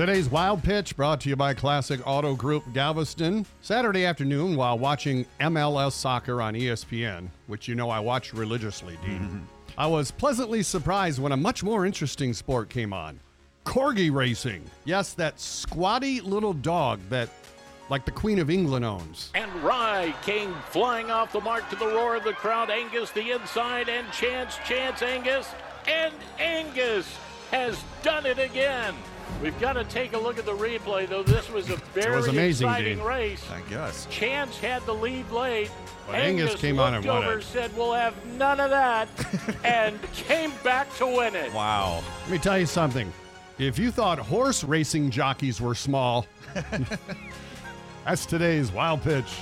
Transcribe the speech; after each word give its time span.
Today's 0.00 0.30
Wild 0.30 0.62
Pitch 0.62 0.96
brought 0.96 1.20
to 1.20 1.28
you 1.28 1.36
by 1.36 1.52
Classic 1.52 2.00
Auto 2.06 2.34
Group 2.34 2.64
Galveston. 2.72 3.44
Saturday 3.60 4.06
afternoon, 4.06 4.56
while 4.56 4.78
watching 4.78 5.26
MLS 5.40 5.92
soccer 5.92 6.40
on 6.40 6.54
ESPN, 6.54 7.28
which 7.48 7.68
you 7.68 7.74
know 7.74 7.90
I 7.90 8.00
watch 8.00 8.32
religiously, 8.32 8.98
Dean, 9.04 9.20
mm-hmm. 9.20 9.38
I 9.76 9.86
was 9.86 10.10
pleasantly 10.10 10.62
surprised 10.62 11.20
when 11.20 11.32
a 11.32 11.36
much 11.36 11.62
more 11.62 11.84
interesting 11.84 12.32
sport 12.32 12.70
came 12.70 12.94
on 12.94 13.20
corgi 13.66 14.10
racing. 14.10 14.64
Yes, 14.86 15.12
that 15.12 15.38
squatty 15.38 16.22
little 16.22 16.54
dog 16.54 16.98
that, 17.10 17.28
like 17.90 18.06
the 18.06 18.10
Queen 18.10 18.38
of 18.38 18.48
England 18.48 18.86
owns. 18.86 19.30
And 19.34 19.54
Rye 19.56 20.14
came 20.22 20.54
flying 20.70 21.10
off 21.10 21.30
the 21.30 21.42
mark 21.42 21.68
to 21.68 21.76
the 21.76 21.88
roar 21.88 22.16
of 22.16 22.24
the 22.24 22.32
crowd. 22.32 22.70
Angus 22.70 23.10
the 23.10 23.32
inside 23.32 23.90
and 23.90 24.10
Chance, 24.12 24.56
Chance, 24.66 25.02
Angus. 25.02 25.46
And 25.86 26.14
Angus 26.38 27.06
has 27.50 27.82
done 28.02 28.26
it 28.26 28.38
again. 28.38 28.94
We've 29.42 29.58
got 29.58 29.74
to 29.74 29.84
take 29.84 30.12
a 30.12 30.18
look 30.18 30.38
at 30.38 30.44
the 30.44 30.56
replay, 30.56 31.08
though. 31.08 31.22
This 31.22 31.48
was 31.50 31.70
a 31.70 31.76
very 31.94 32.16
was 32.16 32.28
amazing, 32.28 32.68
exciting 32.68 32.96
Dean. 32.98 33.06
race. 33.06 33.42
I 33.50 33.60
guess. 33.70 34.06
Chance 34.10 34.58
had 34.58 34.84
the 34.86 34.94
lead 34.94 35.30
late. 35.30 35.70
But 36.06 36.16
Angus 36.16 36.56
came 36.56 36.78
on 36.78 36.94
and 36.94 37.04
won 37.04 37.24
over, 37.24 37.38
it. 37.38 37.44
said, 37.44 37.74
"We'll 37.76 37.92
have 37.94 38.14
none 38.26 38.58
of 38.60 38.70
that," 38.70 39.08
and 39.64 39.98
came 40.12 40.52
back 40.64 40.94
to 40.96 41.06
win 41.06 41.34
it. 41.36 41.52
Wow. 41.54 42.02
Let 42.22 42.30
me 42.30 42.38
tell 42.38 42.58
you 42.58 42.66
something. 42.66 43.12
If 43.58 43.78
you 43.78 43.90
thought 43.90 44.18
horse 44.18 44.64
racing 44.64 45.10
jockeys 45.10 45.60
were 45.60 45.74
small, 45.74 46.26
that's 48.04 48.26
today's 48.26 48.72
Wild 48.72 49.02
Pitch. 49.02 49.32